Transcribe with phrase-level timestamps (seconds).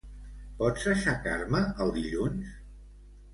[0.61, 2.57] Pots aixecar-me el dilluns?